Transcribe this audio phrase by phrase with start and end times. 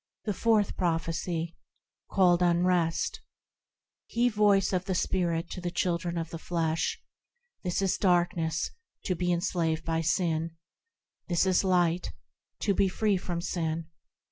[0.25, 1.55] The Fourth Prophecy,
[2.09, 3.21] called Unrest
[4.07, 6.99] HE voice of the Spirit to the children of the flesh,–
[7.61, 10.55] This is darkness,–to be enslaved by sin;
[11.27, 13.89] This is light,–to be free from sin.